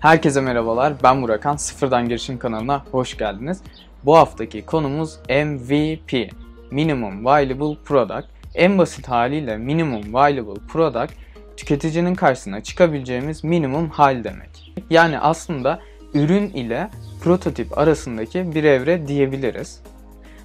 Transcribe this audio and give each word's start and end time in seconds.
Herkese 0.00 0.40
merhabalar. 0.40 0.92
Ben 1.02 1.22
Burakan. 1.22 1.56
Sıfırdan 1.56 2.08
Girişim 2.08 2.38
kanalına 2.38 2.84
hoş 2.90 3.16
geldiniz. 3.16 3.62
Bu 4.04 4.16
haftaki 4.16 4.66
konumuz 4.66 5.18
MVP. 5.28 6.32
Minimum 6.70 7.24
Viable 7.24 7.82
Product. 7.84 8.26
En 8.54 8.78
basit 8.78 9.08
haliyle 9.08 9.56
Minimum 9.56 10.14
Viable 10.14 10.60
Product 10.68 11.12
tüketicinin 11.56 12.14
karşısına 12.14 12.62
çıkabileceğimiz 12.62 13.44
minimum 13.44 13.90
hal 13.90 14.24
demek. 14.24 14.74
Yani 14.90 15.18
aslında 15.18 15.80
ürün 16.14 16.50
ile 16.50 16.90
prototip 17.22 17.78
arasındaki 17.78 18.54
bir 18.54 18.64
evre 18.64 19.08
diyebiliriz. 19.08 19.82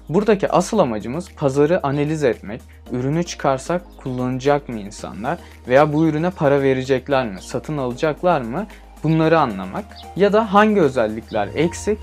Buradaki 0.08 0.48
asıl 0.52 0.78
amacımız 0.78 1.28
pazarı 1.36 1.86
analiz 1.86 2.24
etmek, 2.24 2.62
ürünü 2.92 3.24
çıkarsak 3.24 3.82
kullanacak 3.96 4.68
mı 4.68 4.80
insanlar 4.80 5.38
veya 5.68 5.92
bu 5.92 6.06
ürüne 6.06 6.30
para 6.30 6.62
verecekler 6.62 7.26
mi, 7.26 7.42
satın 7.42 7.78
alacaklar 7.78 8.40
mı 8.40 8.66
bunları 9.04 9.40
anlamak 9.40 9.84
ya 10.16 10.32
da 10.32 10.54
hangi 10.54 10.80
özellikler 10.80 11.48
eksik 11.54 11.98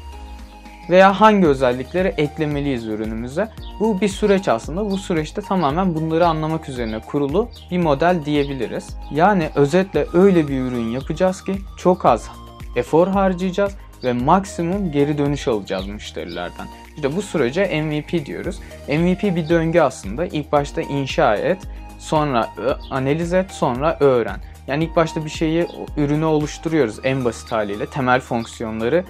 veya 0.90 1.22
hangi 1.22 1.48
özellikleri 1.48 2.08
eklemeliyiz 2.08 2.86
ürünümüze. 2.88 3.50
Bu 3.80 4.02
bir 4.02 4.08
süreç 4.08 4.48
aslında. 4.48 4.92
Bu 4.92 4.98
süreçte 4.98 5.42
tamamen 5.42 5.96
bunları 5.96 6.28
anlamak 6.28 6.70
üzerine 6.70 7.00
kurulu 7.00 7.50
bir 7.72 7.78
model 7.78 8.26
diyebiliriz. 8.26 8.98
Yani 9.12 9.50
özetle 9.56 10.06
öyle 10.14 10.48
bir 10.48 10.62
ürün 10.62 10.90
yapacağız 10.90 11.44
ki 11.44 11.56
çok 11.78 12.06
az 12.06 12.30
efor 12.76 13.08
harcayacağız 13.08 13.76
ve 14.04 14.14
maksimum 14.14 14.92
geri 14.92 15.18
dönüş 15.18 15.48
alacağız 15.48 15.88
müşterilerden. 15.88 16.68
İşte 16.96 17.16
bu 17.16 17.22
sürece 17.22 17.82
MVP 17.82 18.26
diyoruz. 18.26 18.60
MVP 18.88 19.24
bir 19.24 19.50
döngü 19.50 19.80
aslında. 19.80 20.26
İlk 20.26 20.52
başta 20.52 20.82
inşa 20.82 21.36
et, 21.36 21.58
sonra 22.00 22.50
analiz 22.90 23.34
et, 23.34 23.52
sonra 23.52 23.98
öğren. 24.00 24.40
Yani 24.68 24.84
ilk 24.84 24.96
başta 24.96 25.26
bir 25.26 25.30
şeyi, 25.30 25.68
ürünü 25.98 26.26
oluşturuyoruz 26.26 27.00
en 27.04 27.26
basit 27.26 27.52
haliyle. 27.52 27.86
Temel 27.86 28.20
fonksiyonları 28.22 29.04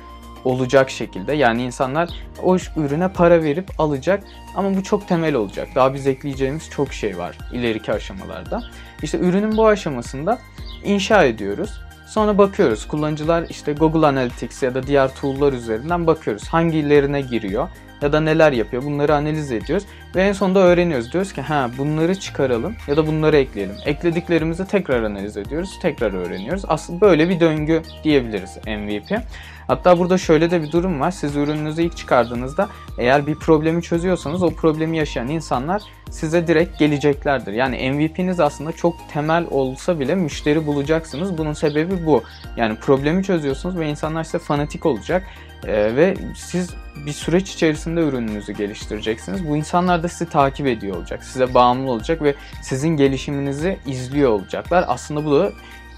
olacak 0.45 0.89
şekilde. 0.89 1.33
Yani 1.33 1.63
insanlar 1.63 2.09
o 2.43 2.57
ürüne 2.77 3.07
para 3.07 3.43
verip 3.43 3.79
alacak 3.79 4.23
ama 4.55 4.75
bu 4.75 4.83
çok 4.83 5.07
temel 5.07 5.35
olacak. 5.35 5.67
Daha 5.75 5.93
biz 5.93 6.07
ekleyeceğimiz 6.07 6.69
çok 6.69 6.93
şey 6.93 7.17
var 7.17 7.37
ileriki 7.53 7.93
aşamalarda. 7.93 8.63
İşte 9.03 9.17
ürünün 9.17 9.57
bu 9.57 9.67
aşamasında 9.67 10.39
inşa 10.83 11.23
ediyoruz. 11.23 11.81
Sonra 12.07 12.37
bakıyoruz 12.37 12.87
kullanıcılar 12.87 13.45
işte 13.49 13.73
Google 13.73 14.07
Analytics 14.07 14.63
ya 14.63 14.75
da 14.75 14.87
diğer 14.87 15.15
tool'lar 15.15 15.53
üzerinden 15.53 16.07
bakıyoruz 16.07 16.47
hangilerine 16.47 17.21
giriyor 17.21 17.69
ya 18.01 18.13
da 18.13 18.19
neler 18.19 18.51
yapıyor 18.51 18.83
bunları 18.83 19.15
analiz 19.15 19.51
ediyoruz 19.51 19.85
ve 20.15 20.23
en 20.23 20.33
sonunda 20.33 20.59
öğreniyoruz. 20.59 21.13
Diyoruz 21.13 21.33
ki 21.33 21.41
ha 21.41 21.69
bunları 21.77 22.19
çıkaralım 22.19 22.75
ya 22.87 22.97
da 22.97 23.07
bunları 23.07 23.37
ekleyelim. 23.37 23.75
Eklediklerimizi 23.85 24.67
tekrar 24.67 25.03
analiz 25.03 25.37
ediyoruz, 25.37 25.79
tekrar 25.81 26.13
öğreniyoruz. 26.13 26.63
Aslında 26.67 27.01
böyle 27.01 27.29
bir 27.29 27.39
döngü 27.39 27.81
diyebiliriz 28.03 28.57
MVP. 28.67 29.21
Hatta 29.67 29.99
burada 29.99 30.17
şöyle 30.17 30.51
de 30.51 30.61
bir 30.61 30.71
durum 30.71 30.99
var. 30.99 31.11
Siz 31.11 31.35
ürününüzü 31.35 31.81
ilk 31.81 31.97
çıkardığınızda 31.97 32.69
eğer 32.97 33.27
bir 33.27 33.35
problemi 33.35 33.81
çözüyorsanız 33.81 34.43
o 34.43 34.49
problemi 34.49 34.97
yaşayan 34.97 35.27
insanlar 35.27 35.81
size 36.09 36.47
direkt 36.47 36.79
geleceklerdir. 36.79 37.53
Yani 37.53 37.91
MVP'niz 37.91 38.39
aslında 38.39 38.71
çok 38.71 38.95
temel 39.13 39.45
olsa 39.51 39.99
bile 39.99 40.15
müşteri 40.15 40.65
bulacaksınız. 40.67 41.37
Bunun 41.37 41.53
sebebi 41.53 42.05
bu. 42.05 42.23
Yani 42.57 42.75
problemi 42.75 43.23
çözüyorsunuz 43.23 43.77
ve 43.77 43.89
insanlar 43.89 44.23
size 44.23 44.39
fanatik 44.39 44.85
olacak. 44.85 45.23
Ee, 45.67 45.95
ve 45.95 46.17
siz 46.35 46.69
bir 47.05 47.11
süreç 47.11 47.53
içerisinde 47.53 48.01
ürününüzü 48.01 48.53
geliştireceksiniz. 48.53 49.49
Bu 49.49 49.57
insanlar 49.57 50.03
da 50.03 50.07
sizi 50.07 50.29
takip 50.29 50.67
ediyor 50.67 50.97
olacak. 50.97 51.23
Size 51.23 51.53
bağımlı 51.53 51.91
olacak 51.91 52.21
ve 52.21 52.35
sizin 52.63 52.89
gelişiminizi 52.89 53.77
izliyor 53.85 54.31
olacaklar. 54.31 54.85
Aslında 54.87 55.25
bu 55.25 55.39
da 55.39 55.51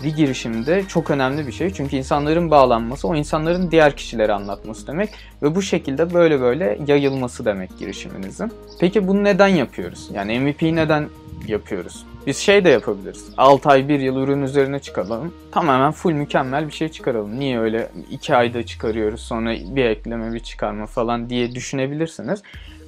bir 0.03 0.16
girişimde 0.16 0.84
çok 0.88 1.11
önemli 1.11 1.47
bir 1.47 1.52
şey. 1.52 1.73
Çünkü 1.73 1.95
insanların 1.95 2.52
bağlanması 2.52 3.08
o 3.08 3.16
insanların 3.16 3.72
diğer 3.72 3.95
kişilere 3.95 4.34
anlatması 4.34 4.88
demek 4.88 5.09
ve 5.44 5.56
bu 5.56 5.61
şekilde 5.61 6.14
böyle 6.14 6.41
böyle 6.41 6.80
yayılması 6.88 7.45
demek 7.45 7.78
girişiminizin. 7.80 8.52
Peki 8.80 9.08
bunu 9.08 9.23
neden 9.23 9.47
yapıyoruz? 9.47 10.09
Yani 10.14 10.40
MVP'yi 10.40 10.75
neden 10.75 11.09
yapıyoruz? 11.47 12.06
Biz 12.28 12.38
şey 12.38 12.66
de 12.66 12.69
yapabiliriz. 12.69 13.25
6 13.38 13.69
ay 13.69 13.89
1 13.89 14.00
yıl 14.00 14.17
ürün 14.17 14.41
üzerine 14.41 14.79
çıkalım. 14.79 15.34
Tamamen 15.51 15.91
full 15.91 16.11
mükemmel 16.11 16.67
bir 16.67 16.73
şey 16.73 16.89
çıkaralım. 16.89 17.39
Niye 17.39 17.59
öyle 17.59 17.89
2 18.11 18.35
ayda 18.35 18.66
çıkarıyoruz 18.66 19.22
sonra 19.22 19.56
bir 19.75 19.85
ekleme 19.85 20.34
bir 20.34 20.39
çıkarma 20.39 20.85
falan 20.85 21.29
diye 21.29 21.56
düşünebilirsiniz. 21.56 22.41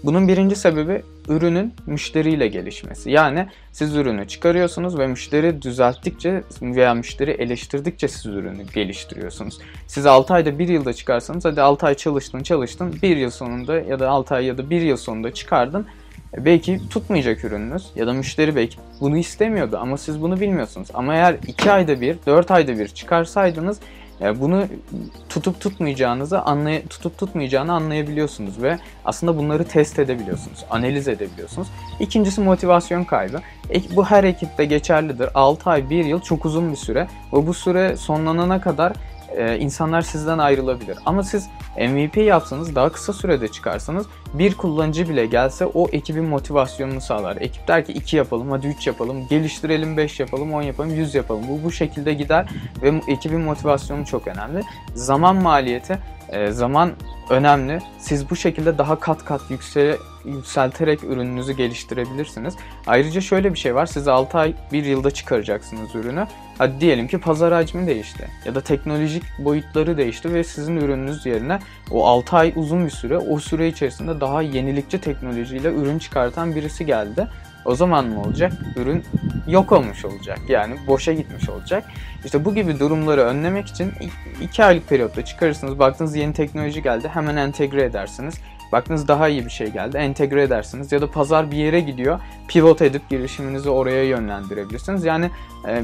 Bunun 0.03 0.27
birinci 0.27 0.55
sebebi 0.55 1.03
ürünün 1.29 1.73
müşteriyle 1.85 2.47
gelişmesi. 2.47 3.11
Yani 3.11 3.47
siz 3.71 3.95
ürünü 3.95 4.27
çıkarıyorsunuz 4.27 4.99
ve 4.99 5.07
müşteri 5.07 5.61
düzelttikçe 5.61 6.43
veya 6.61 6.93
müşteri 6.93 7.31
eleştirdikçe 7.31 8.07
siz 8.07 8.25
ürünü 8.25 8.63
geliştiriyorsunuz. 8.73 9.59
Siz 9.87 10.05
6 10.05 10.33
ayda 10.33 10.59
1 10.59 10.67
yılda 10.67 10.93
çıkarsanız 10.93 11.45
hadi 11.45 11.61
6 11.61 11.85
ay 11.85 11.95
çalıştın 11.95 12.43
çalıştın 12.43 12.95
1 13.01 13.17
yıl 13.17 13.29
sonunda 13.29 13.75
ya 13.75 13.99
da 13.99 14.09
6 14.09 14.35
ay 14.35 14.45
ya 14.45 14.57
da 14.57 14.69
1 14.69 14.81
yıl 14.81 14.97
sonunda 14.97 15.33
çıkardın 15.33 15.85
belki 16.37 16.89
tutmayacak 16.89 17.43
ürününüz 17.43 17.91
ya 17.95 18.07
da 18.07 18.13
müşteri 18.13 18.55
belki 18.55 18.77
bunu 19.01 19.17
istemiyordu 19.17 19.77
ama 19.81 19.97
siz 19.97 20.21
bunu 20.21 20.39
bilmiyorsunuz. 20.39 20.87
Ama 20.93 21.15
eğer 21.15 21.35
2 21.47 21.71
ayda 21.71 22.01
bir, 22.01 22.17
4 22.25 22.51
ayda 22.51 22.79
bir 22.79 22.87
çıkarsaydınız 22.87 23.79
e, 24.21 24.41
bunu 24.41 24.65
tutup 25.29 25.61
tutmayacağınızı 25.61 26.41
anlay 26.41 26.87
tutup 26.87 27.17
tutmayacağını 27.17 27.73
anlayabiliyorsunuz 27.73 28.61
ve 28.61 28.79
aslında 29.05 29.37
bunları 29.37 29.63
test 29.63 29.99
edebiliyorsunuz, 29.99 30.65
analiz 30.69 31.07
edebiliyorsunuz. 31.07 31.67
İkincisi 31.99 32.41
motivasyon 32.41 33.03
kaybı. 33.03 33.41
Bu 33.95 34.05
her 34.05 34.23
ekipte 34.23 34.65
geçerlidir. 34.65 35.29
6 35.33 35.69
ay, 35.69 35.89
1 35.89 36.05
yıl 36.05 36.19
çok 36.19 36.45
uzun 36.45 36.71
bir 36.71 36.77
süre 36.77 37.07
ve 37.33 37.47
bu 37.47 37.53
süre 37.53 37.97
sonlanana 37.97 38.61
kadar 38.61 38.93
e, 39.37 39.59
insanlar 39.59 40.01
sizden 40.01 40.37
ayrılabilir. 40.37 40.97
Ama 41.05 41.23
siz 41.23 41.49
MVP 41.77 42.17
yapsanız 42.17 42.75
daha 42.75 42.89
kısa 42.91 43.13
sürede 43.13 43.47
çıkarsanız 43.47 44.05
bir 44.33 44.53
kullanıcı 44.53 45.09
bile 45.09 45.25
gelse 45.25 45.65
o 45.65 45.87
ekibin 45.91 46.25
motivasyonunu 46.25 47.01
sağlar. 47.01 47.37
Ekip 47.39 47.67
der 47.67 47.85
ki 47.85 47.93
2 47.93 48.17
yapalım, 48.17 48.51
hadi 48.51 48.67
3 48.67 48.87
yapalım, 48.87 49.27
geliştirelim 49.27 49.97
5 49.97 50.19
yapalım, 50.19 50.53
10 50.53 50.61
yapalım, 50.61 50.95
100 50.95 51.15
yapalım. 51.15 51.43
Bu 51.49 51.63
bu 51.63 51.71
şekilde 51.71 52.13
gider 52.13 52.49
ve 52.81 53.01
ekibin 53.07 53.41
motivasyonu 53.41 54.05
çok 54.05 54.27
önemli. 54.27 54.63
Zaman 54.93 55.35
maliyeti, 55.35 55.99
e, 56.29 56.51
zaman 56.51 56.91
önemli. 57.29 57.79
Siz 57.99 58.29
bu 58.29 58.35
şekilde 58.35 58.77
daha 58.77 58.99
kat 58.99 59.25
kat 59.25 59.41
yüksel 59.49 59.97
yükselterek 60.25 61.03
ürününüzü 61.03 61.53
geliştirebilirsiniz. 61.53 62.55
Ayrıca 62.87 63.21
şöyle 63.21 63.53
bir 63.53 63.59
şey 63.59 63.75
var. 63.75 63.85
Siz 63.85 64.07
6 64.07 64.37
ay 64.37 64.53
1 64.71 64.85
yılda 64.85 65.11
çıkaracaksınız 65.11 65.95
ürünü. 65.95 66.27
Hadi 66.57 66.81
diyelim 66.81 67.07
ki 67.07 67.17
pazar 67.17 67.53
hacmi 67.53 67.87
değişti 67.87 68.27
ya 68.45 68.55
da 68.55 68.61
teknolojik 68.61 69.23
boyutları 69.39 69.97
değişti 69.97 70.33
ve 70.33 70.43
sizin 70.43 70.77
ürününüz 70.77 71.25
yerine 71.25 71.59
o 71.91 72.05
6 72.05 72.35
ay 72.35 72.53
uzun 72.55 72.85
bir 72.85 72.91
süre 72.91 73.17
o 73.17 73.39
süre 73.39 73.67
içerisinde 73.67 74.21
daha 74.21 74.41
yenilikçi 74.41 75.01
teknolojiyle 75.01 75.73
ürün 75.73 75.99
çıkartan 75.99 76.55
birisi 76.55 76.85
geldi. 76.85 77.27
O 77.65 77.75
zaman 77.75 78.11
ne 78.11 78.17
olacak? 78.17 78.53
Ürün 78.75 79.03
yok 79.47 79.71
olmuş 79.71 80.05
olacak. 80.05 80.39
Yani 80.49 80.75
boşa 80.87 81.13
gitmiş 81.13 81.49
olacak. 81.49 81.83
İşte 82.25 82.45
bu 82.45 82.55
gibi 82.55 82.79
durumları 82.79 83.21
önlemek 83.21 83.67
için 83.67 83.91
2 84.41 84.63
aylık 84.63 84.89
periyotta 84.89 85.25
çıkarırsınız. 85.25 85.79
Baktınız 85.79 86.15
yeni 86.15 86.33
teknoloji 86.33 86.83
geldi. 86.83 87.07
Hemen 87.07 87.35
entegre 87.35 87.83
edersiniz. 87.83 88.35
Baktınız 88.71 89.07
daha 89.07 89.27
iyi 89.27 89.45
bir 89.45 89.49
şey 89.49 89.67
geldi. 89.67 89.97
Entegre 89.97 90.43
edersiniz. 90.43 90.91
Ya 90.91 91.01
da 91.01 91.11
pazar 91.11 91.51
bir 91.51 91.57
yere 91.57 91.79
gidiyor. 91.79 92.19
Pivot 92.47 92.81
edip 92.81 93.09
girişiminizi 93.09 93.69
oraya 93.69 94.03
yönlendirebilirsiniz. 94.03 95.05
Yani 95.05 95.29
e, 95.67 95.81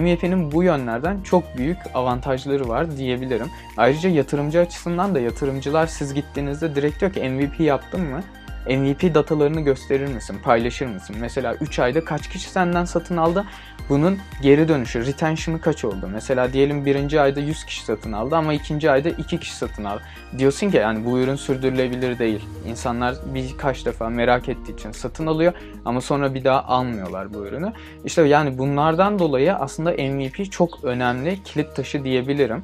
MVP'nin 0.00 0.52
bu 0.52 0.62
yönlerden 0.62 1.20
çok 1.20 1.58
büyük 1.58 1.78
avantajları 1.94 2.68
var 2.68 2.96
diyebilirim. 2.96 3.46
Ayrıca 3.76 4.10
yatırımcı 4.10 4.60
açısından 4.60 5.14
da 5.14 5.20
yatırımcılar 5.20 5.86
siz 5.86 6.14
gittiğinizde 6.14 6.74
direkt 6.74 7.00
diyor 7.00 7.12
ki 7.12 7.28
MVP 7.28 7.60
yaptın 7.60 8.00
mı? 8.00 8.22
MVP 8.66 9.14
datalarını 9.14 9.60
gösterir 9.60 10.06
misin, 10.06 10.36
paylaşır 10.44 10.86
mısın? 10.86 11.16
Mesela 11.20 11.54
3 11.54 11.78
ayda 11.78 12.04
kaç 12.04 12.28
kişi 12.28 12.50
senden 12.50 12.84
satın 12.84 13.16
aldı? 13.16 13.44
Bunun 13.88 14.18
geri 14.42 14.68
dönüşü, 14.68 15.06
retention'ı 15.06 15.60
kaç 15.60 15.84
oldu? 15.84 16.08
Mesela 16.12 16.52
diyelim 16.52 16.86
birinci 16.86 17.20
ayda 17.20 17.40
100 17.40 17.64
kişi 17.64 17.84
satın 17.84 18.12
aldı 18.12 18.36
ama 18.36 18.54
ikinci 18.54 18.90
ayda 18.90 19.08
2 19.08 19.40
kişi 19.40 19.56
satın 19.56 19.84
aldı. 19.84 20.02
Diyorsun 20.38 20.70
ki 20.70 20.76
yani 20.76 21.04
bu 21.04 21.18
ürün 21.18 21.36
sürdürülebilir 21.36 22.18
değil. 22.18 22.40
İnsanlar 22.68 23.14
birkaç 23.34 23.86
defa 23.86 24.08
merak 24.08 24.48
ettiği 24.48 24.74
için 24.74 24.92
satın 24.92 25.26
alıyor 25.26 25.52
ama 25.84 26.00
sonra 26.00 26.34
bir 26.34 26.44
daha 26.44 26.64
almıyorlar 26.64 27.34
bu 27.34 27.46
ürünü. 27.46 27.72
İşte 28.04 28.22
yani 28.22 28.58
bunlardan 28.58 29.18
dolayı 29.18 29.54
aslında 29.54 29.90
MVP 29.90 30.52
çok 30.52 30.84
önemli, 30.84 31.42
kilit 31.42 31.76
taşı 31.76 32.04
diyebilirim. 32.04 32.62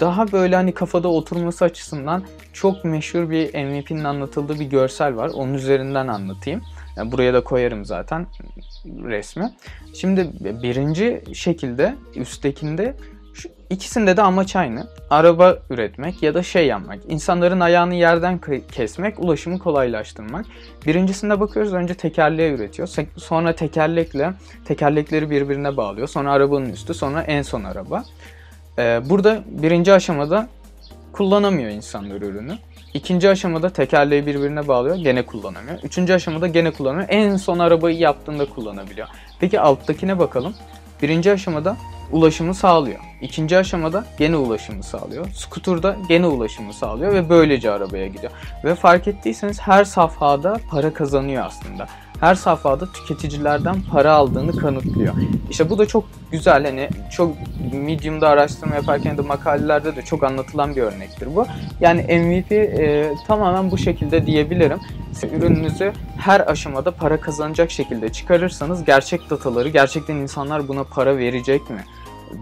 Daha 0.00 0.32
böyle 0.32 0.56
hani 0.56 0.72
kafada 0.72 1.08
oturması 1.08 1.64
açısından 1.64 2.24
çok 2.52 2.84
meşhur 2.84 3.30
bir 3.30 3.64
MVP'nin 3.64 4.04
anlatıldığı 4.04 4.60
bir 4.60 4.64
görsel 4.64 5.16
var. 5.16 5.30
Onun 5.38 5.54
üzerinden 5.54 6.08
anlatayım. 6.08 6.62
Buraya 7.04 7.34
da 7.34 7.44
koyarım 7.44 7.84
zaten 7.84 8.26
resmi. 8.84 9.52
Şimdi 9.94 10.30
birinci 10.62 11.24
şekilde 11.34 11.94
üsttekinde 12.16 12.96
şu 13.34 13.48
ikisinde 13.70 14.16
de 14.16 14.22
amaç 14.22 14.56
aynı. 14.56 14.86
Araba 15.10 15.58
üretmek 15.70 16.22
ya 16.22 16.34
da 16.34 16.42
şey 16.42 16.66
yapmak. 16.66 16.98
İnsanların 17.08 17.60
ayağını 17.60 17.94
yerden 17.94 18.40
kesmek, 18.72 19.20
ulaşımı 19.20 19.58
kolaylaştırmak. 19.58 20.46
Birincisinde 20.86 21.40
bakıyoruz 21.40 21.72
önce 21.72 21.94
tekerleği 21.94 22.52
üretiyor. 22.52 22.88
Sonra 23.16 23.54
tekerlekle 23.54 24.32
tekerlekleri 24.64 25.30
birbirine 25.30 25.76
bağlıyor. 25.76 26.08
Sonra 26.08 26.32
arabanın 26.32 26.72
üstü, 26.72 26.94
sonra 26.94 27.22
en 27.22 27.42
son 27.42 27.64
araba. 27.64 28.04
Ee, 28.78 29.00
burada 29.10 29.42
birinci 29.46 29.92
aşamada 29.92 30.48
kullanamıyor 31.12 31.70
insanlar 31.70 32.16
ürünü. 32.16 32.58
İkinci 32.94 33.30
aşamada 33.30 33.70
tekerleği 33.70 34.26
birbirine 34.26 34.68
bağlıyor, 34.68 34.96
gene 34.96 35.26
kullanamıyor. 35.26 35.78
Üçüncü 35.82 36.12
aşamada 36.12 36.46
gene 36.46 36.70
kullanıyor. 36.70 37.06
En 37.08 37.36
son 37.36 37.58
arabayı 37.58 37.98
yaptığında 37.98 38.48
kullanabiliyor. 38.48 39.08
Peki 39.40 39.60
alttakine 39.60 40.18
bakalım. 40.18 40.54
Birinci 41.02 41.32
aşamada 41.32 41.76
ulaşımı 42.12 42.54
sağlıyor. 42.54 42.98
İkinci 43.20 43.58
aşamada 43.58 44.04
gene 44.18 44.36
ulaşımı 44.36 44.82
sağlıyor. 44.82 45.28
Scooter'da 45.34 45.96
gene 46.08 46.26
ulaşımı 46.26 46.74
sağlıyor 46.74 47.14
ve 47.14 47.28
böylece 47.28 47.70
arabaya 47.70 48.06
gidiyor. 48.06 48.32
Ve 48.64 48.74
fark 48.74 49.08
ettiyseniz 49.08 49.60
her 49.60 49.84
safhada 49.84 50.56
para 50.70 50.92
kazanıyor 50.92 51.44
aslında. 51.46 51.86
Her 52.20 52.34
safhada 52.34 52.92
tüketicilerden 52.92 53.76
para 53.92 54.12
aldığını 54.12 54.56
kanıtlıyor. 54.56 55.14
İşte 55.50 55.70
bu 55.70 55.78
da 55.78 55.86
çok 55.86 56.04
güzel 56.30 56.64
hani 56.64 56.88
çok 57.12 57.36
Medium'da 57.72 58.28
araştırma 58.28 58.74
yaparken 58.74 59.18
de 59.18 59.22
makalelerde 59.22 59.96
de 59.96 60.02
çok 60.02 60.24
anlatılan 60.24 60.76
bir 60.76 60.82
örnektir 60.82 61.36
bu. 61.36 61.46
Yani 61.80 62.00
MVP 62.00 62.52
e, 62.52 63.12
tamamen 63.26 63.70
bu 63.70 63.78
şekilde 63.78 64.26
diyebilirim. 64.26 64.78
Ürününüzü 65.32 65.92
her 66.16 66.40
aşamada 66.40 66.90
para 66.90 67.20
kazanacak 67.20 67.70
şekilde 67.70 68.08
çıkarırsanız 68.08 68.84
gerçek 68.84 69.30
dataları 69.30 69.68
gerçekten 69.68 70.16
insanlar 70.16 70.68
buna 70.68 70.84
para 70.84 71.18
verecek 71.18 71.70
mi? 71.70 71.84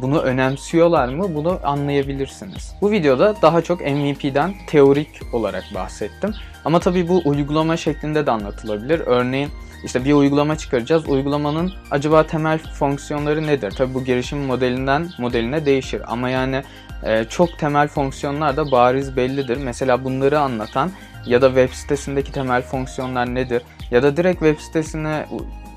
Bunu 0.03 0.21
önemsiyorlar 0.21 1.09
mı 1.09 1.35
bunu 1.35 1.61
anlayabilirsiniz. 1.65 2.75
Bu 2.81 2.91
videoda 2.91 3.35
daha 3.43 3.63
çok 3.63 3.81
MVP'den 3.81 4.55
teorik 4.67 5.09
olarak 5.33 5.65
bahsettim. 5.75 6.35
Ama 6.65 6.81
tabii 6.81 7.09
bu 7.09 7.23
uygulama 7.25 7.77
şeklinde 7.77 8.27
de 8.27 8.31
anlatılabilir. 8.31 9.03
Örneğin 9.07 9.51
işte 9.85 10.05
bir 10.05 10.13
uygulama 10.13 10.59
çıkaracağız. 10.59 11.09
Uygulamanın 11.09 11.73
acaba 11.91 12.27
temel 12.27 12.59
fonksiyonları 12.59 13.47
nedir? 13.47 13.71
Tabii 13.71 13.95
bu 13.95 14.05
girişim 14.05 14.39
modelinden 14.39 15.09
modeline 15.19 15.67
değişir. 15.67 16.03
Ama 16.07 16.31
yani 16.31 16.63
e, 17.03 17.25
çok 17.25 17.59
temel 17.59 17.89
fonksiyonlar 17.89 18.57
da 18.57 18.71
bariz 18.71 19.17
bellidir. 19.17 19.57
Mesela 19.57 20.05
bunları 20.05 20.41
anlatan 20.41 20.91
ya 21.27 21.43
da 21.43 21.47
web 21.47 21.73
sitesindeki 21.73 22.33
temel 22.33 22.63
fonksiyonlar 22.63 23.35
nedir? 23.35 23.63
Ya 23.91 24.03
da 24.03 24.17
direkt 24.17 24.39
web 24.39 24.59
sitesine 24.59 25.27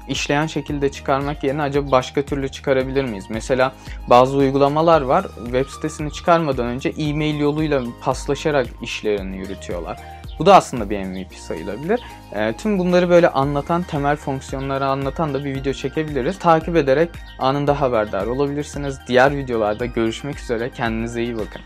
işleyen 0.09 0.47
şekilde 0.47 0.91
çıkarmak 0.91 1.43
yerine 1.43 1.61
acaba 1.61 1.91
başka 1.91 2.21
türlü 2.21 2.49
çıkarabilir 2.49 3.03
miyiz? 3.03 3.25
Mesela 3.29 3.73
bazı 4.07 4.37
uygulamalar 4.37 5.01
var 5.01 5.25
web 5.43 5.65
sitesini 5.65 6.13
çıkarmadan 6.13 6.65
önce 6.65 6.89
e-mail 6.97 7.39
yoluyla 7.39 7.83
paslaşarak 8.01 8.67
işlerini 8.81 9.37
yürütüyorlar. 9.37 9.99
Bu 10.39 10.45
da 10.45 10.55
aslında 10.55 10.89
bir 10.89 10.99
MVP 10.99 11.33
sayılabilir. 11.33 11.99
E, 12.33 12.53
tüm 12.53 12.79
bunları 12.79 13.09
böyle 13.09 13.29
anlatan, 13.29 13.83
temel 13.83 14.15
fonksiyonları 14.15 14.85
anlatan 14.85 15.33
da 15.33 15.45
bir 15.45 15.55
video 15.55 15.73
çekebiliriz. 15.73 16.39
Takip 16.39 16.75
ederek 16.75 17.09
anında 17.39 17.81
haberdar 17.81 18.25
olabilirsiniz. 18.25 18.99
Diğer 19.07 19.37
videolarda 19.37 19.85
görüşmek 19.85 20.39
üzere. 20.39 20.69
Kendinize 20.69 21.23
iyi 21.23 21.35
bakın. 21.35 21.61